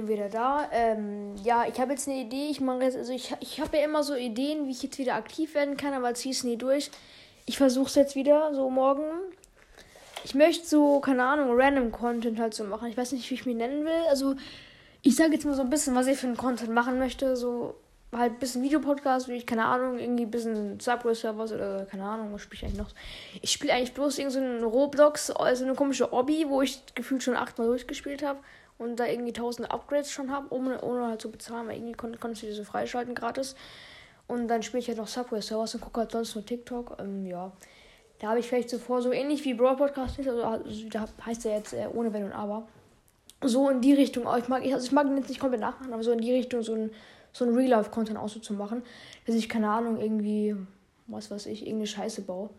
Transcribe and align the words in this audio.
bin 0.00 0.08
wieder 0.08 0.28
da. 0.28 0.68
Ähm, 0.72 1.34
ja, 1.42 1.64
ich 1.66 1.80
habe 1.80 1.92
jetzt 1.92 2.08
eine 2.08 2.18
Idee. 2.18 2.48
Ich 2.50 2.60
mache 2.60 2.82
jetzt, 2.82 2.96
also 2.96 3.12
ich, 3.12 3.34
ich 3.40 3.60
habe 3.60 3.76
ja 3.76 3.84
immer 3.84 4.02
so 4.02 4.14
Ideen, 4.14 4.66
wie 4.66 4.72
ich 4.72 4.82
jetzt 4.82 4.98
wieder 4.98 5.14
aktiv 5.14 5.54
werden 5.54 5.76
kann, 5.76 5.94
aber 5.94 6.14
ziehe 6.14 6.32
es 6.32 6.44
nie 6.44 6.56
durch. 6.56 6.90
Ich 7.46 7.58
versuche 7.58 7.88
es 7.88 7.94
jetzt 7.94 8.16
wieder, 8.16 8.54
so 8.54 8.70
morgen. 8.70 9.04
Ich 10.24 10.34
möchte 10.34 10.66
so, 10.66 11.00
keine 11.00 11.24
Ahnung, 11.24 11.48
random 11.52 11.92
Content 11.92 12.38
halt 12.38 12.54
so 12.54 12.64
machen. 12.64 12.88
Ich 12.88 12.96
weiß 12.96 13.12
nicht, 13.12 13.28
wie 13.30 13.34
ich 13.34 13.46
mich 13.46 13.56
nennen 13.56 13.84
will. 13.84 14.02
Also, 14.08 14.34
ich 15.02 15.16
sage 15.16 15.32
jetzt 15.32 15.46
mal 15.46 15.54
so 15.54 15.62
ein 15.62 15.70
bisschen, 15.70 15.94
was 15.94 16.06
ich 16.06 16.18
für 16.18 16.26
einen 16.26 16.36
Content 16.36 16.72
machen 16.72 16.98
möchte. 16.98 17.36
So, 17.36 17.74
halt 18.12 18.34
ein 18.34 18.38
bisschen 18.38 18.62
Videopodcast, 18.62 19.28
wie 19.28 19.34
ich, 19.34 19.46
keine 19.46 19.64
Ahnung, 19.64 19.98
irgendwie 19.98 20.24
ein 20.24 20.30
bisschen 20.30 20.78
Subway-Servers 20.78 21.52
oder 21.52 21.86
keine 21.86 22.04
Ahnung, 22.04 22.32
was 22.32 22.42
spiele 22.42 22.58
ich 22.58 22.64
eigentlich 22.64 22.78
noch? 22.78 22.94
Ich 23.40 23.52
spiele 23.52 23.72
eigentlich 23.72 23.94
bloß 23.94 24.18
irgendeinen 24.18 24.60
so 24.60 24.68
Roblox, 24.68 25.30
also 25.30 25.64
eine 25.64 25.74
komische 25.74 26.10
Hobby, 26.10 26.46
wo 26.48 26.60
ich 26.60 26.82
gefühlt 26.94 27.22
schon 27.22 27.36
achtmal 27.36 27.68
durchgespielt 27.68 28.22
habe 28.22 28.40
und 28.80 28.96
da 28.96 29.06
irgendwie 29.06 29.34
tausend 29.34 29.70
Upgrades 29.70 30.10
schon 30.10 30.30
habe, 30.30 30.46
ohne, 30.54 30.80
ohne 30.80 31.06
halt 31.06 31.20
zu 31.20 31.30
bezahlen, 31.30 31.68
weil 31.68 31.76
irgendwie 31.76 31.92
kon 31.92 32.18
konntest 32.18 32.42
du 32.42 32.46
diese 32.46 32.64
freischalten 32.64 33.14
gratis. 33.14 33.54
Und 34.26 34.48
dann 34.48 34.62
spiele 34.62 34.80
ich 34.80 34.88
halt 34.88 34.96
noch 34.96 35.06
Subway 35.06 35.42
Servers 35.42 35.74
und 35.74 35.82
gucke 35.82 36.00
halt 36.00 36.12
sonst 36.12 36.34
nur 36.34 36.46
TikTok. 36.46 36.96
Ähm, 36.98 37.26
ja. 37.26 37.52
Da 38.20 38.28
habe 38.28 38.40
ich 38.40 38.48
vielleicht 38.48 38.70
zuvor 38.70 39.02
so 39.02 39.12
ähnlich 39.12 39.44
wie 39.44 39.52
Broad 39.52 39.76
Podcast 39.76 40.18
ist, 40.18 40.28
also, 40.28 40.44
also 40.44 40.88
da 40.88 41.06
heißt 41.26 41.44
er 41.44 41.56
jetzt 41.58 41.74
äh, 41.74 41.88
ohne 41.92 42.12
Wenn 42.14 42.24
und 42.24 42.32
Aber. 42.32 42.68
So 43.42 43.68
in 43.68 43.82
die 43.82 43.92
Richtung, 43.92 44.26
ich 44.38 44.48
mag, 44.48 44.62
also 44.62 44.86
ich 44.86 44.92
mag 44.92 45.06
ihn 45.06 45.16
jetzt 45.18 45.28
nicht 45.28 45.40
komplett 45.40 45.60
nachmachen, 45.60 45.92
aber 45.92 46.02
so 46.02 46.12
in 46.12 46.20
die 46.20 46.32
Richtung 46.32 46.62
so 46.62 46.74
ein, 46.74 46.90
so 47.32 47.44
ein 47.44 47.54
Real-Life-Content 47.54 48.18
auch 48.18 48.28
so 48.30 48.40
zu 48.40 48.54
machen, 48.54 48.82
dass 49.26 49.34
ich, 49.34 49.48
keine 49.50 49.68
Ahnung, 49.68 50.00
irgendwie, 50.00 50.56
was 51.10 51.30
weiß 51.30 51.46
ich, 51.46 51.62
irgendeine 51.62 51.86
Scheiße 51.86 52.22
baue 52.22 52.50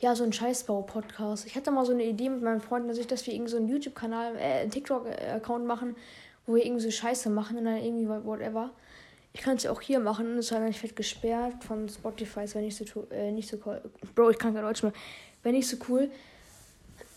ja, 0.00 0.14
so 0.14 0.24
ein 0.24 0.32
Scheißbau-Podcast. 0.32 1.46
Ich 1.46 1.56
hatte 1.56 1.70
mal 1.70 1.84
so 1.84 1.92
eine 1.92 2.04
Idee 2.04 2.28
mit 2.28 2.42
meinen 2.42 2.60
Freunden, 2.60 2.88
dass 2.88 2.98
ich, 2.98 3.06
dass 3.06 3.26
wir 3.26 3.34
irgendwie 3.34 3.50
so 3.50 3.58
YouTube-Kanal, 3.58 4.36
äh, 4.36 4.68
TikTok-Account 4.68 5.66
machen, 5.66 5.96
wo 6.46 6.54
wir 6.54 6.64
irgendwie 6.64 6.82
so 6.82 6.90
Scheiße 6.90 7.30
machen 7.30 7.58
und 7.58 7.64
dann 7.64 7.76
irgendwie 7.76 8.08
whatever. 8.08 8.70
Ich 9.32 9.40
kann 9.40 9.56
es 9.56 9.62
ja 9.62 9.70
auch 9.70 9.80
hier 9.80 9.98
machen, 9.98 10.38
es 10.38 10.48
sei 10.48 10.66
ich 10.68 10.82
werde 10.82 10.94
gesperrt 10.94 11.64
von 11.64 11.88
Spotify, 11.88 12.40
wäre 12.52 12.64
nicht 12.64 12.76
so, 12.76 13.06
äh, 13.10 13.32
nicht 13.32 13.48
so 13.48 13.56
cool. 13.64 13.80
Bro, 14.14 14.30
ich 14.30 14.38
kann 14.38 14.54
kein 14.54 14.62
Deutsch 14.62 14.82
mehr. 14.82 14.92
Wäre 15.42 15.54
nicht 15.54 15.68
so 15.68 15.76
cool. 15.88 16.10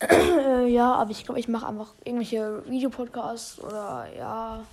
äh, 0.00 0.66
ja, 0.66 0.94
aber 0.94 1.10
ich 1.10 1.24
glaube, 1.24 1.40
ich 1.40 1.48
mache 1.48 1.66
einfach 1.66 1.94
irgendwelche 2.04 2.62
Videopodcasts 2.68 3.60
oder 3.60 4.06
ja, 4.16 4.64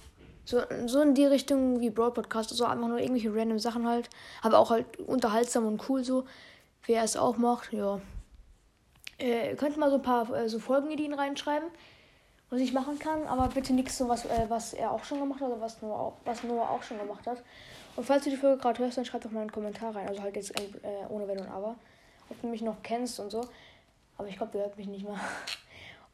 so, 0.46 0.62
so 0.86 1.02
in 1.02 1.14
die 1.14 1.26
Richtung 1.26 1.80
wie 1.80 1.90
Broad 1.90 2.14
Podcast, 2.14 2.50
so 2.50 2.66
einfach 2.66 2.88
nur 2.88 3.00
irgendwelche 3.00 3.34
random 3.34 3.60
Sachen 3.60 3.88
halt, 3.88 4.10
aber 4.42 4.60
auch 4.60 4.72
halt 4.72 5.00
unterhaltsam 5.00 5.66
und 5.66 5.90
cool 5.90 6.04
so. 6.04 6.26
Wer 6.86 7.04
es 7.04 7.16
auch 7.16 7.38
macht, 7.38 7.72
ja. 7.72 8.02
Äh, 9.18 9.56
könnt 9.56 9.78
mal 9.78 9.90
so 9.90 9.98
ein 9.98 10.02
paar 10.02 10.30
äh, 10.34 10.50
so 10.50 10.60
Folgenideen 10.60 11.14
reinschreiben, 11.14 11.70
was 12.50 12.60
ich 12.60 12.74
machen 12.74 13.00
kann, 13.00 13.26
aber 13.28 13.48
bitte 13.48 13.74
nichts 13.74 13.98
so 13.98 14.10
was, 14.10 14.26
äh, 14.26 14.46
was 14.50 14.74
er 14.74 14.92
auch 14.92 15.04
schon 15.06 15.20
gemacht 15.20 15.40
hat 15.40 15.50
oder 15.50 15.62
was 15.62 15.82
Noah, 15.82 16.00
auch, 16.00 16.14
was 16.26 16.44
Noah 16.44 16.70
auch 16.70 16.84
schon 16.84 16.98
gemacht 16.98 17.26
hat. 17.26 17.42
Und 17.96 18.06
falls 18.06 18.24
du 18.24 18.30
die 18.30 18.38
Folge 18.38 18.62
gerade 18.62 18.80
hörst, 18.80 18.98
dann 18.98 19.06
schreib 19.06 19.22
doch 19.22 19.32
mal 19.32 19.42
einen 19.42 19.52
Kommentar 19.52 19.96
rein. 19.96 20.08
Also 20.08 20.22
halt 20.22 20.36
jetzt 20.36 20.60
äh, 20.60 20.68
ohne 21.10 21.28
Wenn 21.28 21.40
und 21.40 21.50
Aber. 21.50 21.76
Ob 22.30 22.42
du 22.42 22.48
mich 22.48 22.62
noch 22.62 22.82
kennst 22.82 23.20
und 23.20 23.30
so. 23.30 23.46
Aber 24.18 24.28
ich 24.28 24.38
glaube, 24.38 24.52
du 24.52 24.60
hört 24.60 24.78
mich 24.78 24.88
nicht 24.88 25.04
mehr. 25.04 25.20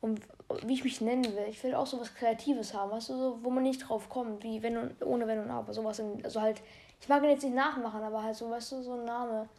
Und 0.01 0.21
wie 0.63 0.73
ich 0.73 0.83
mich 0.83 1.01
nennen 1.01 1.25
will. 1.25 1.45
Ich 1.49 1.63
will 1.63 1.75
auch 1.75 1.85
so 1.85 1.99
was 1.99 2.15
Kreatives 2.15 2.73
haben, 2.73 2.91
weißt 2.91 3.09
du, 3.09 3.17
so, 3.17 3.39
wo 3.43 3.49
man 3.49 3.63
nicht 3.63 3.87
drauf 3.87 4.09
kommt, 4.09 4.43
wie 4.43 4.63
wenn 4.63 4.77
und 4.77 5.03
ohne 5.03 5.27
Wenn 5.27 5.39
und 5.39 5.51
Aber. 5.51 5.73
Sowas 5.73 5.99
in, 5.99 6.23
also 6.23 6.41
halt, 6.41 6.61
ich 7.01 7.09
mag 7.09 7.21
ihn 7.23 7.29
jetzt 7.29 7.43
nicht 7.43 7.55
nachmachen, 7.55 8.01
aber 8.01 8.23
halt 8.23 8.35
so, 8.35 8.49
weißt 8.49 8.71
du, 8.71 8.81
so 8.81 8.93
ein 8.93 9.05
Name 9.05 9.49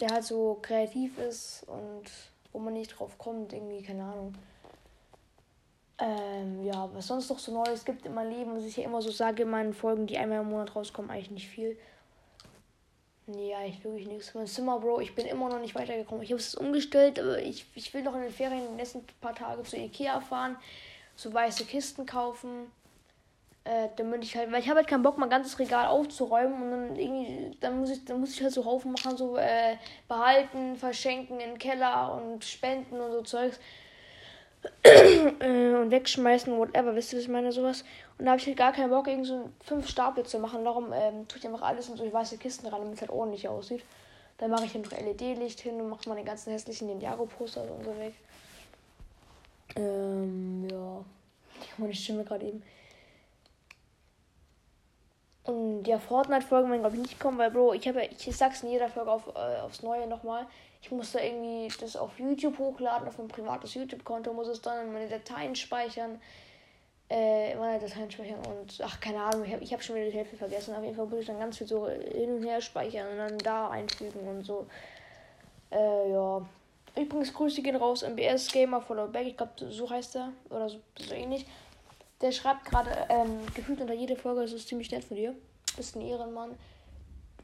der 0.00 0.10
halt 0.10 0.24
so 0.24 0.58
kreativ 0.62 1.18
ist 1.18 1.64
und 1.66 2.04
wo 2.52 2.58
man 2.58 2.72
nicht 2.72 2.98
drauf 2.98 3.18
kommt, 3.18 3.52
irgendwie, 3.52 3.82
keine 3.82 4.04
Ahnung. 4.04 4.34
Ähm, 5.98 6.62
ja, 6.64 6.88
was 6.94 7.08
sonst 7.08 7.28
noch 7.28 7.38
so 7.38 7.52
Neues 7.52 7.84
gibt 7.84 8.06
in 8.06 8.14
meinem 8.14 8.30
Leben, 8.30 8.56
was 8.56 8.64
ich 8.64 8.76
ja 8.76 8.84
immer 8.84 9.02
so 9.02 9.10
sage 9.10 9.42
in 9.42 9.50
meinen 9.50 9.74
Folgen, 9.74 10.06
die 10.06 10.16
einmal 10.16 10.40
im 10.40 10.48
Monat 10.48 10.74
rauskommen, 10.76 11.10
eigentlich 11.10 11.32
nicht 11.32 11.48
viel. 11.48 11.76
Ja, 13.28 13.64
ich 13.64 13.84
wirklich 13.84 14.08
nichts. 14.08 14.34
Mein 14.34 14.46
Zimmer, 14.46 14.80
Bro, 14.80 15.00
ich 15.00 15.14
bin 15.14 15.26
immer 15.26 15.48
noch 15.48 15.60
nicht 15.60 15.74
weitergekommen. 15.74 16.22
Ich 16.22 16.30
habe 16.30 16.40
es 16.40 16.54
umgestellt, 16.54 17.20
aber 17.20 17.38
ich, 17.38 17.66
ich 17.74 17.92
will 17.92 18.02
noch 18.02 18.14
in 18.14 18.22
den 18.22 18.32
Ferien 18.32 18.64
den 18.64 18.76
nächsten 18.76 19.04
paar 19.20 19.34
Tage 19.34 19.62
zu 19.62 19.76
Ikea 19.76 20.20
fahren, 20.20 20.56
so 21.14 21.32
weiße 21.32 21.64
Kisten 21.66 22.06
kaufen 22.06 22.70
äh, 23.68 23.88
damit 23.96 24.24
ich 24.24 24.34
halt, 24.34 24.50
weil 24.50 24.60
ich 24.60 24.68
habe 24.68 24.78
halt 24.78 24.88
keinen 24.88 25.02
Bock, 25.02 25.18
mein 25.18 25.28
ganzes 25.28 25.58
Regal 25.58 25.88
aufzuräumen 25.88 26.62
und 26.62 26.70
dann 26.70 26.96
irgendwie, 26.96 27.56
dann 27.60 27.78
muss 27.78 27.90
ich, 27.90 28.04
dann 28.04 28.18
muss 28.18 28.32
ich 28.32 28.42
halt 28.42 28.52
so 28.52 28.64
Haufen 28.64 28.92
machen, 28.92 29.16
so 29.16 29.36
äh, 29.36 29.76
behalten, 30.08 30.76
verschenken 30.76 31.38
in 31.38 31.50
den 31.50 31.58
Keller 31.58 32.14
und 32.14 32.44
spenden 32.44 32.98
und 32.98 33.12
so 33.12 33.20
Zeugs. 33.22 33.60
äh, 34.82 35.74
und 35.74 35.90
wegschmeißen, 35.90 36.56
whatever, 36.56 36.94
wisst 36.94 37.12
ihr, 37.12 37.18
was 37.18 37.24
ich 37.24 37.30
meine, 37.30 37.52
sowas. 37.52 37.84
Und 38.18 38.24
da 38.24 38.32
habe 38.32 38.40
ich 38.40 38.46
halt 38.46 38.56
gar 38.56 38.72
keinen 38.72 38.90
Bock, 38.90 39.06
irgendwie 39.06 39.28
so 39.28 39.48
fünf 39.60 39.88
Stapel 39.88 40.24
zu 40.26 40.40
machen. 40.40 40.64
Darum 40.64 40.92
ähm, 40.92 41.28
tue 41.28 41.38
ich 41.38 41.46
einfach 41.46 41.62
alles 41.62 41.88
in 41.88 41.96
so 41.96 42.12
weiße 42.12 42.38
Kisten 42.38 42.66
rein, 42.66 42.80
damit 42.80 42.94
es 42.94 43.00
halt 43.00 43.12
ordentlich 43.12 43.48
aussieht. 43.48 43.84
Dann 44.38 44.50
mache 44.50 44.64
ich 44.64 44.72
hier 44.72 44.80
noch 44.80 44.90
LED-Licht 44.90 45.60
hin 45.60 45.80
und 45.80 45.88
mache 45.88 46.08
mal 46.08 46.16
den 46.16 46.24
ganzen 46.24 46.52
hässlichen 46.52 46.88
Ninjago-Poster 46.88 47.62
und 47.62 47.84
so 47.84 47.96
weg. 47.98 48.14
Ähm, 49.76 50.68
ja. 50.68 51.04
Meine 51.76 51.94
Stimme 51.94 52.24
gerade 52.24 52.46
eben. 52.46 52.62
Und 55.44 55.84
ja, 55.86 55.98
Fortnite-Folgen 55.98 56.70
werden, 56.70 56.82
glaube 56.82 56.96
ich, 56.96 57.02
nicht 57.02 57.20
kommen, 57.20 57.38
weil, 57.38 57.50
Bro, 57.50 57.74
ich 57.74 57.88
habe 57.88 58.04
ich 58.04 58.36
sag's 58.36 58.62
in 58.62 58.70
jeder 58.70 58.88
Folge 58.88 59.10
auf, 59.10 59.28
äh, 59.28 59.60
aufs 59.60 59.82
Neue 59.82 60.06
nochmal. 60.06 60.46
Ich 60.82 60.90
muss 60.90 61.12
da 61.12 61.20
irgendwie 61.20 61.72
das 61.80 61.96
auf 61.96 62.18
YouTube 62.18 62.58
hochladen, 62.58 63.08
auf 63.08 63.18
mein 63.18 63.28
privates 63.28 63.74
YouTube-Konto, 63.74 64.32
muss 64.32 64.48
es 64.48 64.60
dann 64.60 64.86
in 64.86 64.92
meine 64.92 65.08
Dateien 65.08 65.56
speichern. 65.56 66.20
Äh, 67.10 67.54
meine 67.54 67.78
Dateien 67.78 68.10
speichern 68.10 68.40
und, 68.46 68.78
ach, 68.82 69.00
keine 69.00 69.22
Ahnung, 69.22 69.42
ich 69.44 69.52
habe 69.52 69.64
ich 69.64 69.72
hab 69.72 69.82
schon 69.82 69.96
wieder 69.96 70.06
die 70.06 70.16
Hälfte 70.16 70.36
vergessen. 70.36 70.74
Auf 70.74 70.84
jeden 70.84 70.94
Fall 70.94 71.06
muss 71.06 71.20
ich 71.20 71.26
dann 71.26 71.38
ganz 71.38 71.56
viel 71.56 71.66
so 71.66 71.88
hin 71.88 72.36
und 72.36 72.44
her 72.44 72.60
speichern 72.60 73.08
und 73.10 73.16
dann 73.16 73.38
da 73.38 73.70
einfügen 73.70 74.28
und 74.28 74.44
so. 74.44 74.66
Äh, 75.70 76.12
ja. 76.12 76.46
Übrigens, 76.96 77.32
Grüße 77.32 77.62
gehen 77.62 77.76
raus, 77.76 78.02
MBS 78.02 78.52
Gamer 78.52 78.82
Follow 78.82 79.06
Back, 79.06 79.26
ich 79.26 79.36
glaube, 79.36 79.52
so 79.70 79.88
heißt 79.88 80.16
er, 80.16 80.32
oder 80.50 80.68
so, 80.68 80.80
so 80.98 81.14
ähnlich. 81.14 81.46
Der 82.20 82.32
schreibt 82.32 82.64
gerade 82.64 82.90
ähm, 83.08 83.38
gefühlt 83.54 83.80
unter 83.80 83.94
jeder 83.94 84.16
Folge, 84.16 84.42
das 84.42 84.52
ist 84.52 84.68
ziemlich 84.68 84.90
nett 84.90 85.04
von 85.04 85.16
dir. 85.16 85.34
Bist 85.76 85.96
ein 85.96 86.02
Ehrenmann. 86.02 86.56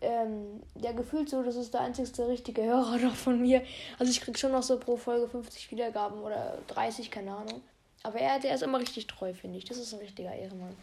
Ähm, 0.01 0.61
der 0.75 0.93
gefühlt 0.93 1.31
so, 1.31 1.43
das 1.43 1.57
ist 1.57 1.73
der 1.73 1.83
einzigste 1.83 2.29
richtige 2.29 2.65
Hörer 2.65 2.97
noch 3.03 3.15
von 3.15 3.41
mir. 3.41 3.63
Also 3.99 4.11
ich 4.11 4.21
krieg 4.21 4.39
schon 4.39 4.53
noch 4.53 4.63
so 4.63 4.79
pro 4.79 4.97
Folge 4.97 5.29
50 5.29 5.71
Wiedergaben 5.71 6.21
oder 6.21 6.59
30, 6.67 7.11
keine 7.11 7.35
Ahnung. 7.35 7.63
Aber 8.05 8.21
er, 8.21 8.39
der 8.39 8.55
ist 8.55 8.63
immer 8.63 8.79
richtig 8.79 9.09
treu, 9.09 9.33
finde 9.33 9.59
ich. 9.59 9.65
Das 9.65 9.79
ist 9.79 9.93
ein 9.93 9.99
richtiger 9.99 10.33
Ehrenmann. 10.33 10.77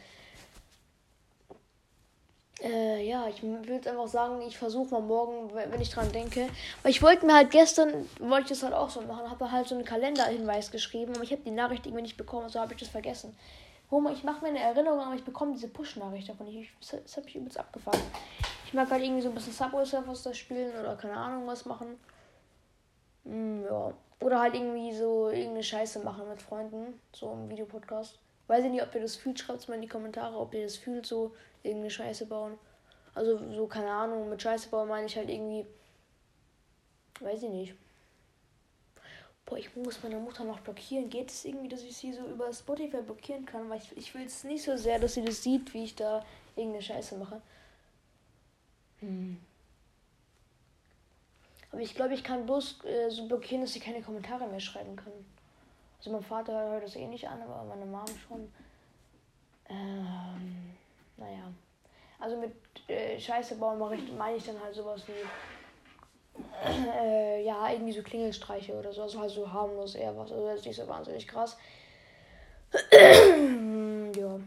Äh, 2.64 3.08
ja, 3.08 3.28
ich 3.28 3.42
würde 3.42 3.90
einfach 3.90 4.08
sagen, 4.08 4.42
ich 4.42 4.58
versuche 4.58 4.92
mal 4.92 5.02
morgen, 5.02 5.54
wenn 5.54 5.82
ich 5.82 5.90
dran 5.90 6.12
denke. 6.12 6.50
Weil 6.84 6.92
ich 6.92 7.02
wollte 7.02 7.26
mir 7.26 7.36
halt 7.36 7.52
gestern, 7.52 8.08
wollte 8.20 8.44
ich 8.44 8.50
das 8.50 8.64
halt 8.64 8.74
auch 8.74 8.90
so 8.90 9.02
machen, 9.02 9.30
habe 9.30 9.52
halt 9.52 9.68
so 9.68 9.76
einen 9.76 9.86
Kalenderhinweis 9.86 10.70
geschrieben, 10.72 11.14
aber 11.16 11.24
ich 11.24 11.32
habe 11.32 11.42
die 11.44 11.52
Nachricht 11.52 11.86
irgendwie 11.86 12.04
nicht 12.04 12.18
bekommen, 12.18 12.44
also 12.44 12.60
habe 12.60 12.74
ich 12.74 12.80
das 12.80 12.90
vergessen. 12.90 13.36
Homa, 13.90 14.12
ich 14.12 14.24
mache 14.24 14.42
mir 14.42 14.50
eine 14.50 14.60
Erinnerung, 14.60 15.02
aber 15.02 15.16
ich 15.16 15.24
bekomme 15.24 15.54
diese 15.54 15.68
Push-Nachricht 15.68 16.30
davon. 16.30 16.48
Ich, 16.48 16.72
das 16.80 17.18
habe 17.18 17.28
ich 17.28 17.36
übelst 17.36 17.60
abgefahren. 17.60 18.02
Ich 18.66 18.74
mag 18.74 18.90
halt 18.90 19.04
irgendwie 19.04 19.22
so 19.22 19.30
ein 19.30 19.36
bisschen 19.36 19.54
Subway 19.54 19.86
Surfers 19.86 20.24
da 20.24 20.34
spielen 20.34 20.72
oder 20.80 20.96
keine 20.96 21.18
Ahnung 21.18 21.46
was 21.46 21.66
machen. 21.66 22.00
Mm, 23.26 23.64
ja. 23.64 23.94
Oder 24.22 24.40
halt 24.40 24.54
irgendwie 24.54 24.94
so 24.94 25.30
irgendeine 25.30 25.64
Scheiße 25.64 26.00
machen 26.00 26.30
mit 26.30 26.42
Freunden. 26.42 27.00
So 27.12 27.34
im 27.34 27.50
Videopodcast. 27.50 28.20
Weiß 28.48 28.64
ich 28.64 28.72
nicht, 28.72 28.84
ob 28.84 28.94
ihr 28.94 29.02
das 29.02 29.16
fühlt. 29.16 29.40
Schreibt 29.40 29.60
es 29.60 29.68
mal 29.68 29.76
in 29.76 29.82
die 29.82 29.88
Kommentare, 29.88 30.38
ob 30.38 30.54
ihr 30.54 30.64
das 30.64 30.78
fühlt, 30.78 31.06
so 31.06 31.34
irgendeine 31.64 31.90
Scheiße 31.90 32.28
bauen. 32.28 32.58
Also 33.16 33.40
so, 33.52 33.68
keine 33.68 33.92
Ahnung, 33.92 34.30
mit 34.30 34.42
Scheiße 34.42 34.70
bauen 34.70 34.88
meine 34.88 35.08
ich 35.08 35.18
halt 35.18 35.30
irgendwie. 35.30 35.66
Weiß 37.20 37.44
ich 37.44 37.50
nicht. 37.50 37.76
Boah, 39.46 39.58
ich 39.58 39.76
muss 39.76 40.02
meine 40.04 40.18
Mutter 40.18 40.44
noch 40.44 40.60
blockieren. 40.60 41.10
Geht 41.10 41.32
es 41.32 41.44
irgendwie, 41.44 41.68
dass 41.68 41.84
ich 41.84 41.98
sie 41.98 42.14
so 42.14 42.24
über 42.26 42.54
Spotify 42.54 43.02
blockieren 43.02 43.46
kann? 43.46 43.70
Weil 43.70 43.80
ich, 43.80 43.98
ich 43.98 44.14
will 44.14 44.26
es 44.26 44.44
nicht 44.44 44.64
so 44.64 44.78
sehr, 44.78 45.00
dass 45.00 45.16
sie 45.16 45.26
das 45.26 45.42
sieht, 45.42 45.74
wie 45.74 45.84
ich 45.84 45.96
da 45.96 46.24
irgendeine 46.56 46.84
Scheiße 46.84 47.18
mache. 47.18 47.42
Hm. 49.00 49.40
Aber 51.72 51.82
ich 51.82 51.96
glaube, 51.96 52.14
ich 52.14 52.24
kann 52.24 52.46
bloß 52.46 52.84
äh, 52.86 53.10
so 53.10 53.28
blockieren, 53.28 53.62
dass 53.62 53.74
sie 53.74 53.80
keine 53.80 54.02
Kommentare 54.02 54.48
mehr 54.48 54.60
schreiben 54.60 54.96
können. 54.96 55.26
Also 56.00 56.12
mein 56.12 56.24
Vater 56.24 56.54
hört 56.72 56.84
das 56.84 56.96
eh 56.96 57.08
nicht 57.08 57.28
an, 57.28 57.42
aber 57.42 57.64
meine 57.64 57.86
Mom 57.86 58.06
schon. 58.28 58.52
Ähm, 59.70 60.76
naja. 61.18 61.52
Also 62.20 62.38
mit 62.38 62.54
äh, 62.88 63.20
Scheiße 63.20 63.56
bauen 63.56 63.80
meine 64.18 64.36
ich 64.36 64.46
dann 64.46 64.62
halt 64.62 64.76
sowas 64.76 65.04
wie 65.08 66.42
äh, 67.02 67.44
ja, 67.44 67.72
irgendwie 67.72 67.94
so 67.94 68.02
Klingelstreiche 68.02 68.74
oder 68.74 68.92
so. 68.92 69.04
Also 69.04 69.20
halt 69.20 69.32
so 69.32 69.52
harmlos 69.52 69.96
eher 69.96 70.16
was. 70.18 70.32
Also 70.32 70.50
jetzt 70.50 70.66
nicht 70.66 70.76
so 70.76 70.88
wahnsinnig 70.88 71.28
krass. 71.28 71.58
ja. 72.92 74.40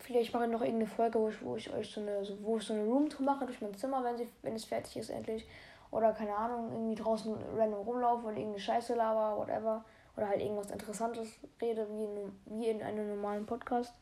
Vielleicht 0.00 0.32
mache 0.32 0.44
ich 0.46 0.50
noch 0.50 0.62
irgendeine 0.62 0.86
Folge, 0.86 1.20
wo 1.20 1.28
ich, 1.28 1.44
wo 1.44 1.56
ich 1.56 1.72
euch 1.72 1.90
so 1.90 2.00
eine, 2.00 2.24
so, 2.24 2.36
wo 2.42 2.56
ich 2.56 2.64
so 2.64 2.72
eine 2.72 2.84
Roomtour 2.84 3.24
mache 3.24 3.44
durch 3.44 3.60
mein 3.60 3.74
Zimmer, 3.74 4.02
wenn, 4.02 4.16
sie, 4.16 4.28
wenn 4.42 4.54
es 4.54 4.64
fertig 4.64 4.96
ist 4.96 5.10
endlich. 5.10 5.46
Oder 5.90 6.12
keine 6.12 6.34
Ahnung, 6.34 6.72
irgendwie 6.72 7.02
draußen 7.02 7.34
random 7.56 7.80
rumlaufe 7.80 8.26
und 8.26 8.36
irgendeine 8.36 8.60
Scheiße 8.60 8.94
laber, 8.94 9.36
whatever. 9.36 9.84
oder 10.16 10.28
halt 10.28 10.40
irgendwas 10.40 10.70
Interessantes 10.70 11.28
rede, 11.60 11.86
wie 11.90 12.04
in, 12.04 12.32
wie 12.46 12.68
in 12.68 12.82
einem 12.82 13.08
normalen 13.08 13.44
Podcast. 13.44 13.92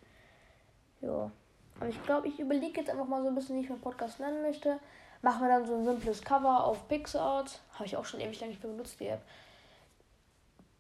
Ja. 1.01 1.31
Aber 1.81 1.89
ich 1.89 2.03
glaube, 2.05 2.29
ich 2.29 2.39
überlege 2.39 2.81
jetzt 2.81 2.91
einfach 2.91 3.07
mal 3.07 3.23
so 3.23 3.29
ein 3.29 3.35
bisschen, 3.35 3.57
wie 3.57 3.61
ich 3.63 3.69
meinen 3.69 3.81
Podcast 3.81 4.21
nennen 4.21 4.43
möchte. 4.43 4.79
Machen 5.23 5.43
wir 5.43 5.49
dann 5.49 5.67
so 5.67 5.75
ein 5.75 5.85
simples 5.85 6.23
Cover 6.23 6.65
auf 6.65 6.87
PixArt. 6.89 7.61
Habe 7.75 7.87
ich 7.87 7.97
auch 7.97 8.05
schon 8.05 8.21
ewig 8.21 8.39
lange 8.41 8.53
nicht 8.53 8.63
mehr 8.63 8.73
benutzt, 8.73 9.01
die 9.01 9.09
App. 9.09 9.23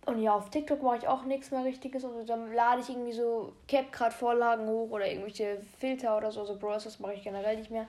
Und 0.08 0.22
ja, 0.22 0.34
auf 0.34 0.48
TikTok 0.48 0.82
mache 0.82 0.96
ich 0.96 1.08
auch 1.08 1.24
nichts 1.24 1.50
mehr 1.50 1.64
Richtiges. 1.64 2.02
Also 2.02 2.24
dann 2.24 2.52
lade 2.54 2.80
ich 2.80 2.88
irgendwie 2.88 3.12
so 3.12 3.52
CapCut-Vorlagen 3.68 4.66
hoch 4.66 4.90
oder 4.90 5.06
irgendwelche 5.06 5.58
Filter 5.78 6.16
oder 6.16 6.32
so. 6.32 6.40
Also 6.40 6.56
Bros, 6.56 6.84
das 6.84 6.98
mache 6.98 7.12
ich 7.12 7.22
generell 7.22 7.58
nicht 7.58 7.70
mehr. 7.70 7.86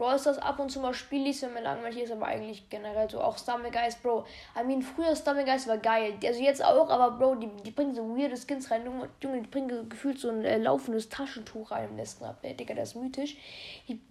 Brawl 0.00 0.18
Stars 0.18 0.38
ab 0.38 0.58
und 0.58 0.70
zu 0.70 0.80
mal 0.80 0.94
spiele 0.94 1.28
ich, 1.28 1.42
wenn 1.42 1.52
mir 1.52 1.60
langweilig 1.60 2.04
ist, 2.04 2.10
aber 2.10 2.24
eigentlich 2.24 2.70
generell 2.70 3.10
so 3.10 3.20
auch 3.20 3.36
Stumble 3.36 3.70
Guys, 3.70 3.96
Bro. 3.96 4.24
I 4.58 4.64
mean, 4.64 4.80
früher 4.80 5.14
Stumble 5.14 5.44
Guys 5.44 5.68
war 5.68 5.76
geil. 5.76 6.14
Also 6.24 6.42
jetzt 6.42 6.64
auch, 6.64 6.88
aber 6.88 7.18
Bro, 7.18 7.34
die, 7.34 7.48
die 7.66 7.70
bringen 7.70 7.94
so 7.94 8.16
weirde 8.16 8.34
Skins 8.34 8.70
rein. 8.70 8.82
Junge, 8.86 9.42
die 9.42 9.46
bringen 9.46 9.90
gefühlt 9.90 10.18
so 10.18 10.30
ein 10.30 10.42
äh, 10.42 10.56
laufendes 10.56 11.10
Taschentuch 11.10 11.70
rein 11.70 11.90
im 11.90 11.98
letzten 11.98 12.24
Update. 12.24 12.58
Digga, 12.58 12.74
das 12.74 12.90
ist 12.90 12.94
mythisch. 12.94 13.36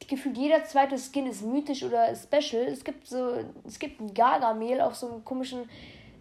Gefühlt 0.08 0.38
jeder 0.38 0.64
zweite 0.64 0.96
Skin 1.00 1.26
ist 1.26 1.42
mythisch 1.42 1.84
oder 1.84 2.16
special. 2.16 2.66
Es 2.66 2.84
gibt 2.84 3.08
so, 3.08 3.44
es 3.66 3.80
gibt 3.80 4.00
ein 4.00 4.14
Gargamel 4.14 4.82
auf 4.82 4.96
so 4.96 5.08
einem 5.08 5.26
komischen 5.26 5.68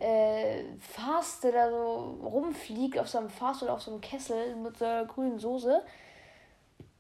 äh, 0.00 0.64
Fast, 0.80 1.44
der 1.44 1.52
da 1.52 1.70
so 1.70 2.18
rumfliegt 2.22 2.98
auf 2.98 3.08
so 3.08 3.18
einem 3.18 3.30
Fast 3.30 3.62
oder 3.62 3.74
auf 3.74 3.82
so 3.82 3.90
einem 3.90 4.00
Kessel 4.00 4.56
mit 4.56 4.76
so 4.78 4.84
einer 4.84 5.04
grünen 5.06 5.38
Soße 5.38 5.82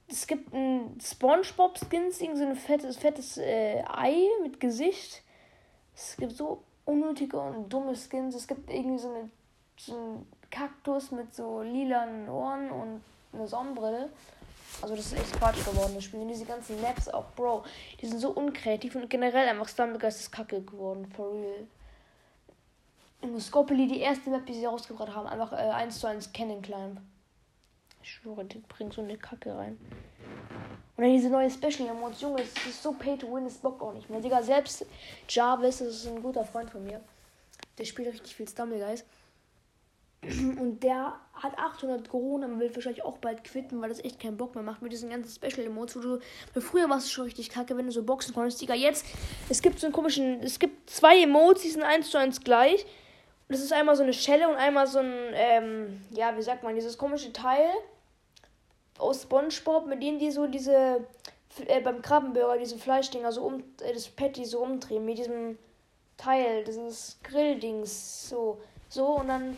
es 0.08 0.26
gibt 0.26 0.52
ein 0.54 0.98
SpongeBob-Skins, 1.00 2.18
so 2.18 2.26
ein 2.26 2.56
fettes, 2.56 2.96
fettes 2.96 3.36
äh, 3.36 3.82
Ei 3.86 4.26
mit 4.42 4.58
Gesicht. 4.58 5.22
Es 5.94 6.16
gibt 6.16 6.32
so 6.32 6.62
unnötige 6.84 7.38
und 7.38 7.68
dumme 7.68 7.94
Skins. 7.94 8.34
Es 8.34 8.48
gibt 8.48 8.70
irgendwie 8.70 8.98
so, 8.98 9.12
eine, 9.12 9.30
so 9.76 9.94
einen 9.94 10.26
Kaktus 10.50 11.10
mit 11.10 11.34
so 11.34 11.60
lilanen 11.62 12.28
Ohren 12.28 12.70
und 12.70 13.02
eine 13.34 13.46
Sonnenbrille. 13.46 14.08
Also 14.80 14.96
das 14.96 15.06
ist 15.06 15.18
echt 15.18 15.32
Quatsch 15.38 15.64
geworden, 15.64 15.92
das 15.94 16.04
Spiel. 16.04 16.20
Und 16.20 16.28
diese 16.28 16.46
ganzen 16.46 16.80
Maps 16.80 17.08
auch, 17.08 17.26
Bro, 17.36 17.64
die 18.00 18.06
sind 18.06 18.18
so 18.18 18.30
unkreativ 18.30 18.94
und 18.94 19.10
generell 19.10 19.48
einfach 19.48 19.68
Stumblegeist 19.68 20.32
Kacke 20.32 20.62
geworden, 20.62 21.06
for 21.14 21.32
real. 21.32 21.66
Und 23.20 23.40
Scopely, 23.40 23.88
die 23.88 24.00
erste 24.00 24.30
Map, 24.30 24.46
die 24.46 24.54
sie 24.54 24.66
rausgebracht 24.66 25.14
haben, 25.14 25.26
einfach 25.26 25.52
äh, 25.52 25.56
1 25.56 25.98
zu 25.98 26.06
1 26.06 26.32
Cannon 26.32 26.62
Climb. 26.62 27.00
Ich 28.02 28.12
schwöre, 28.12 28.44
die 28.44 28.58
bringt 28.58 28.92
so 28.92 29.02
eine 29.02 29.16
Kacke 29.16 29.56
rein. 29.56 29.78
Und 30.96 31.04
dann 31.04 31.12
diese 31.12 31.28
neue 31.28 31.50
Special 31.50 31.88
Emotes, 31.88 32.20
Junge, 32.20 32.42
es 32.42 32.52
ist 32.66 32.82
so 32.82 32.92
pay 32.92 33.16
to 33.16 33.32
win, 33.32 33.46
es 33.46 33.58
bockt 33.58 33.82
auch 33.82 33.92
nicht 33.92 34.08
mehr. 34.10 34.20
Digga, 34.20 34.42
selbst 34.42 34.86
Jarvis, 35.28 35.78
das 35.78 35.88
ist 35.88 36.06
ein 36.08 36.22
guter 36.22 36.44
Freund 36.44 36.70
von 36.70 36.84
mir. 36.84 37.00
Der 37.78 37.84
spielt 37.84 38.08
richtig 38.08 38.34
viel 38.34 38.48
Stumble 38.48 38.78
Guys. 38.78 39.04
Und 40.60 40.80
der 40.82 41.14
hat 41.34 41.56
800 41.56 42.08
Corona 42.08 42.46
und 42.46 42.58
will 42.58 42.74
wahrscheinlich 42.74 43.04
auch 43.04 43.18
bald 43.18 43.44
quitten, 43.44 43.80
weil 43.80 43.88
das 43.88 44.00
echt 44.00 44.18
keinen 44.18 44.36
Bock 44.36 44.56
mehr 44.56 44.64
macht 44.64 44.82
mit 44.82 44.90
diesen 44.90 45.10
ganzen 45.10 45.30
Special 45.30 45.64
Emotes, 45.64 45.94
wo 45.94 46.00
du. 46.00 46.18
Weil 46.52 46.62
früher 46.62 46.90
warst 46.90 47.06
du 47.06 47.10
schon 47.12 47.24
richtig 47.26 47.50
kacke, 47.50 47.76
wenn 47.76 47.86
du 47.86 47.92
so 47.92 48.02
boxen 48.02 48.34
konntest. 48.34 48.60
Digga, 48.60 48.74
jetzt, 48.74 49.06
es 49.48 49.62
gibt 49.62 49.78
so 49.78 49.86
einen 49.86 49.92
komischen. 49.92 50.42
Es 50.42 50.58
gibt 50.58 50.90
zwei 50.90 51.22
Emotes, 51.22 51.62
die 51.62 51.70
sind 51.70 51.84
eins 51.84 52.10
zu 52.10 52.18
eins 52.18 52.40
gleich. 52.40 52.84
Das 53.48 53.60
ist 53.60 53.72
einmal 53.72 53.96
so 53.96 54.02
eine 54.02 54.12
Schelle 54.12 54.48
und 54.48 54.56
einmal 54.56 54.86
so 54.86 54.98
ein, 54.98 55.12
ähm, 55.32 56.04
ja, 56.10 56.36
wie 56.36 56.42
sagt 56.42 56.62
man, 56.62 56.74
dieses 56.74 56.98
komische 56.98 57.32
Teil 57.32 57.70
aus 58.98 59.22
SpongeBob, 59.22 59.86
mit 59.86 60.02
denen 60.02 60.18
die 60.18 60.30
so 60.30 60.46
diese, 60.46 61.06
äh, 61.66 61.80
beim 61.80 62.02
Krabbenburger, 62.02 62.58
diese 62.58 62.76
Fleischdinger 62.76 63.32
so 63.32 63.42
um, 63.42 63.64
äh, 63.82 63.92
das 63.94 64.08
Patty 64.08 64.44
so 64.44 64.60
umdrehen, 64.60 65.04
mit 65.04 65.18
diesem 65.18 65.58
Teil, 66.18 66.64
dieses 66.64 67.18
Grilldings, 67.22 68.28
so, 68.28 68.60
so, 68.90 69.06
und 69.20 69.28
dann, 69.28 69.56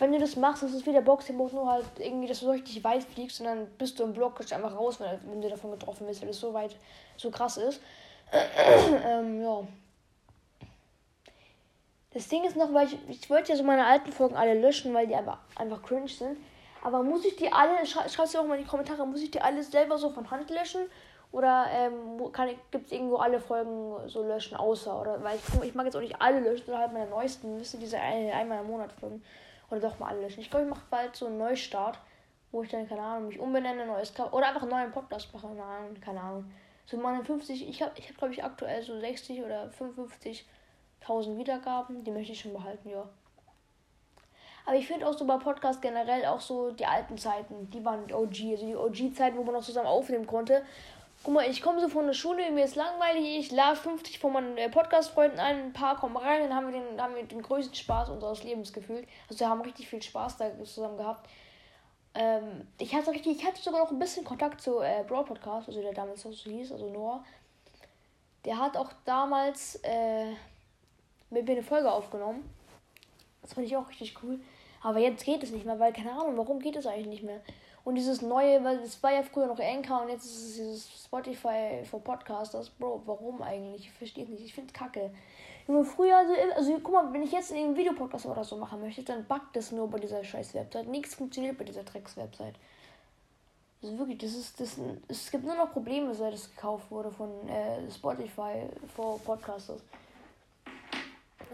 wenn 0.00 0.10
du 0.10 0.18
das 0.18 0.34
machst, 0.34 0.64
ist 0.64 0.74
es 0.74 0.86
wie 0.86 0.92
der 0.92 1.02
Boxing-Mode, 1.02 1.54
nur 1.54 1.70
halt 1.70 1.84
irgendwie, 1.98 2.26
dass 2.26 2.40
du 2.40 2.46
so 2.46 2.52
richtig 2.52 2.82
weit 2.82 3.04
fliegst 3.04 3.40
und 3.40 3.46
dann 3.46 3.66
bist 3.78 4.00
du 4.00 4.04
im 4.04 4.14
Block, 4.14 4.36
kannst 4.36 4.50
du 4.50 4.56
einfach 4.56 4.74
raus, 4.74 4.98
wenn, 4.98 5.40
du 5.40 5.48
davon 5.48 5.70
getroffen 5.70 6.06
bist, 6.06 6.22
weil 6.22 6.28
das 6.28 6.40
so 6.40 6.52
weit, 6.54 6.74
so 7.16 7.30
krass 7.30 7.56
ist. 7.56 7.80
ähm, 8.32 9.42
ja. 9.42 9.62
Das 12.18 12.26
Ding 12.26 12.42
ist 12.42 12.56
noch, 12.56 12.74
weil 12.74 12.88
ich, 12.88 12.98
ich 13.08 13.30
wollte 13.30 13.52
ja 13.52 13.56
so 13.56 13.62
meine 13.62 13.86
alten 13.86 14.10
Folgen 14.10 14.34
alle 14.34 14.54
löschen, 14.54 14.92
weil 14.92 15.06
die 15.06 15.14
einfach, 15.14 15.38
einfach 15.54 15.80
cringe 15.84 16.08
sind. 16.08 16.36
Aber 16.82 17.04
muss 17.04 17.24
ich 17.24 17.36
die 17.36 17.52
alle, 17.52 17.86
schrei, 17.86 18.08
schreib's 18.08 18.32
dir 18.32 18.40
auch 18.40 18.44
mal 18.44 18.58
in 18.58 18.64
die 18.64 18.68
Kommentare, 18.68 19.06
muss 19.06 19.22
ich 19.22 19.30
die 19.30 19.40
alle 19.40 19.62
selber 19.62 19.98
so 19.98 20.10
von 20.10 20.28
Hand 20.28 20.50
löschen? 20.50 20.80
Oder 21.30 21.66
ähm, 21.70 22.18
gibt 22.72 22.86
es 22.86 22.90
irgendwo 22.92 23.18
alle 23.18 23.38
Folgen 23.38 24.08
so 24.08 24.26
löschen, 24.26 24.56
außer? 24.56 25.00
Oder 25.00 25.22
weil 25.22 25.36
ich, 25.36 25.62
ich 25.62 25.76
mag 25.76 25.86
jetzt 25.86 25.94
auch 25.94 26.00
nicht 26.00 26.20
alle 26.20 26.40
löschen, 26.40 26.66
sondern 26.66 26.82
halt 26.82 26.92
meine 26.92 27.08
neuesten, 27.08 27.60
wisst 27.60 27.74
ihr, 27.74 27.80
diese 27.80 28.00
ein, 28.00 28.32
einmal 28.32 28.62
im 28.62 28.66
Monat 28.66 28.90
Folgen. 28.94 29.22
Oder 29.70 29.78
doch 29.78 30.00
mal 30.00 30.08
alle 30.08 30.22
löschen. 30.22 30.40
Ich 30.40 30.50
glaube, 30.50 30.64
ich 30.64 30.70
mache 30.70 30.86
bald 30.90 31.14
so 31.14 31.26
einen 31.26 31.38
Neustart, 31.38 32.00
wo 32.50 32.64
ich 32.64 32.68
dann, 32.68 32.88
keine 32.88 33.02
Ahnung, 33.02 33.28
mich 33.28 33.38
umbenenne, 33.38 33.86
neues 33.86 34.12
Cover, 34.12 34.34
oder 34.34 34.48
einfach 34.48 34.62
einen 34.62 34.72
neuen 34.72 34.90
Podcast 34.90 35.32
mache, 35.32 35.46
nein, 35.46 36.00
keine 36.00 36.20
Ahnung. 36.20 36.50
So 36.84 36.96
meine 36.96 37.24
50, 37.24 37.68
ich 37.68 37.80
habe, 37.80 37.92
ich 37.94 38.08
hab, 38.08 38.18
glaube 38.18 38.32
ich, 38.32 38.42
aktuell 38.42 38.82
so 38.82 38.98
60 38.98 39.44
oder 39.44 39.70
55 39.70 40.44
1000 41.00 41.38
Wiedergaben. 41.38 42.04
Die 42.04 42.10
möchte 42.10 42.32
ich 42.32 42.40
schon 42.40 42.52
behalten, 42.52 42.90
ja. 42.90 43.08
Aber 44.68 44.76
ich 44.76 44.86
finde 44.86 45.08
auch 45.08 45.16
so 45.16 45.24
bei 45.24 45.38
Podcast 45.38 45.80
generell 45.80 46.26
auch 46.26 46.42
so 46.42 46.70
die 46.72 46.84
alten 46.84 47.16
Zeiten, 47.16 47.70
die 47.70 47.82
waren 47.84 48.12
OG, 48.12 48.50
also 48.50 48.66
die 48.66 48.76
OG-Zeiten, 48.76 49.38
wo 49.38 49.42
man 49.42 49.54
noch 49.54 49.64
zusammen 49.64 49.86
aufnehmen 49.86 50.26
konnte. 50.26 50.62
Guck 51.24 51.32
mal, 51.34 51.50
ich 51.50 51.62
komme 51.62 51.80
so 51.80 51.88
von 51.88 52.06
der 52.06 52.12
Schule, 52.12 52.50
mir 52.50 52.64
ist 52.64 52.76
langweilig, 52.76 53.38
ich 53.38 53.50
lade 53.50 53.76
50 53.76 54.18
von 54.18 54.32
meinen 54.32 54.58
äh, 54.58 54.68
Podcast-Freunden 54.68 55.40
ein, 55.40 55.56
ein 55.56 55.72
paar 55.72 55.96
kommen 55.96 56.18
rein, 56.18 56.42
dann 56.42 56.54
haben 56.54 56.70
wir 56.70 56.80
den, 56.80 57.00
haben 57.00 57.14
wir 57.14 57.24
den 57.24 57.40
größten 57.40 57.74
Spaß 57.74 58.10
unseres 58.10 58.44
Lebens 58.44 58.72
gefühlt. 58.72 59.08
Also 59.28 59.40
wir 59.40 59.48
haben 59.48 59.62
richtig 59.62 59.88
viel 59.88 60.02
Spaß 60.02 60.36
da 60.36 60.50
zusammen 60.62 60.98
gehabt. 60.98 61.28
Ähm, 62.14 62.68
ich 62.78 62.94
hatte 62.94 63.10
richtig, 63.10 63.38
ich 63.38 63.46
hatte 63.46 63.62
sogar 63.62 63.80
noch 63.80 63.90
ein 63.90 63.98
bisschen 63.98 64.24
Kontakt 64.24 64.60
zu 64.60 64.80
äh, 64.80 65.02
Broad 65.08 65.26
Podcast, 65.26 65.68
also 65.68 65.80
der 65.80 65.94
damals 65.94 66.20
so 66.20 66.30
hieß, 66.30 66.72
also 66.72 66.90
Noah. 66.90 67.24
Der 68.44 68.58
hat 68.58 68.76
auch 68.76 68.90
damals 69.04 69.76
äh, 69.76 70.34
mit 71.30 71.46
mir 71.46 71.52
eine 71.52 71.62
Folge 71.62 71.90
aufgenommen. 71.90 72.48
Das 73.42 73.54
fand 73.54 73.66
ich 73.66 73.76
auch 73.76 73.88
richtig 73.88 74.14
cool. 74.22 74.40
Aber 74.82 74.98
jetzt 74.98 75.24
geht 75.24 75.42
es 75.42 75.50
nicht 75.50 75.66
mehr, 75.66 75.78
weil 75.78 75.92
keine 75.92 76.12
Ahnung, 76.12 76.36
warum 76.36 76.60
geht 76.60 76.76
es 76.76 76.86
eigentlich 76.86 77.06
nicht 77.06 77.22
mehr. 77.22 77.40
Und 77.84 77.94
dieses 77.94 78.20
neue, 78.20 78.62
weil 78.64 78.78
es 78.80 79.02
war 79.02 79.12
ja 79.12 79.22
früher 79.22 79.46
noch 79.46 79.58
Anchor 79.58 80.02
und 80.02 80.10
jetzt 80.10 80.26
ist 80.26 80.42
es 80.42 80.54
dieses 80.56 81.04
Spotify 81.04 81.82
for 81.88 82.00
Podcasters. 82.00 82.70
Bro, 82.70 83.02
warum 83.06 83.40
eigentlich? 83.42 83.86
Ich 83.86 83.92
verstehe 83.92 84.24
es 84.24 84.30
nicht. 84.30 84.44
Ich 84.44 84.54
finde 84.54 84.68
es 84.68 84.78
kacke. 84.78 85.10
Junge, 85.66 85.84
früher, 85.84 86.16
also, 86.16 86.32
also 86.54 86.78
guck 86.82 86.92
mal, 86.92 87.12
wenn 87.12 87.22
ich 87.22 87.32
jetzt 87.32 87.52
einen 87.52 87.76
Videopodcast 87.76 88.26
oder 88.26 88.44
so 88.44 88.56
machen 88.56 88.80
möchte, 88.80 89.02
dann 89.02 89.26
backt 89.26 89.56
das 89.56 89.72
nur 89.72 89.88
bei 89.88 89.98
dieser 89.98 90.22
scheiß 90.22 90.54
Website. 90.54 90.88
Nichts 90.88 91.14
funktioniert 91.14 91.58
bei 91.58 91.64
dieser 91.64 91.82
Drecks-Website. 91.82 92.54
Also 93.82 93.96
wirklich, 93.98 94.18
das 94.18 94.34
ist, 94.34 94.60
das, 94.60 94.76
es 95.08 95.30
gibt 95.30 95.44
nur 95.44 95.54
noch 95.54 95.72
Probleme, 95.72 96.14
seit 96.14 96.34
es 96.34 96.50
gekauft 96.50 96.90
wurde 96.90 97.10
von 97.10 97.30
äh, 97.48 97.90
Spotify 97.90 98.66
for 98.94 99.18
Podcasters. 99.20 99.82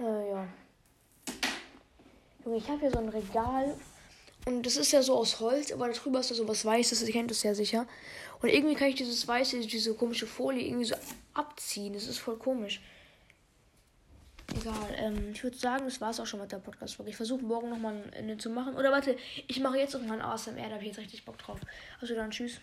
Äh, 0.00 0.30
ja. 0.30 0.48
Junge, 2.44 2.58
ich 2.58 2.68
habe 2.68 2.80
hier 2.80 2.90
so 2.90 2.98
ein 2.98 3.08
Regal. 3.08 3.76
Und 4.46 4.66
das 4.66 4.76
ist 4.76 4.92
ja 4.92 5.02
so 5.02 5.16
aus 5.16 5.40
Holz, 5.40 5.72
aber 5.72 5.88
darüber 5.88 6.20
ist 6.20 6.30
da 6.30 6.34
so 6.34 6.46
was 6.46 6.64
Weißes, 6.64 7.02
ihr 7.02 7.12
kennt 7.12 7.30
das 7.30 7.42
ja 7.42 7.54
sicher. 7.54 7.86
Und 8.42 8.50
irgendwie 8.50 8.74
kann 8.74 8.88
ich 8.88 8.96
dieses 8.96 9.26
Weiße, 9.26 9.60
diese 9.60 9.94
komische 9.94 10.26
Folie 10.26 10.66
irgendwie 10.66 10.84
so 10.84 10.94
abziehen. 11.32 11.94
Das 11.94 12.06
ist 12.06 12.18
voll 12.18 12.36
komisch. 12.36 12.82
Egal, 14.54 14.94
ähm, 14.98 15.30
ich 15.32 15.42
würde 15.42 15.56
sagen, 15.56 15.86
das 15.86 16.02
war 16.02 16.10
es 16.10 16.20
auch 16.20 16.26
schon 16.26 16.40
mit 16.40 16.52
der 16.52 16.58
Podcast-Folge. 16.58 17.10
Ich 17.10 17.16
versuche 17.16 17.42
morgen 17.42 17.70
nochmal 17.70 18.04
eine 18.16 18.36
zu 18.36 18.50
machen. 18.50 18.76
Oder 18.76 18.92
warte, 18.92 19.16
ich 19.46 19.60
mache 19.60 19.78
jetzt 19.78 19.96
ein 19.96 20.20
ASMR, 20.20 20.68
da 20.68 20.74
habe 20.74 20.82
ich 20.82 20.88
jetzt 20.88 20.98
richtig 20.98 21.24
Bock 21.24 21.38
drauf. 21.38 21.58
Also 22.00 22.14
dann, 22.14 22.30
tschüss. 22.30 22.52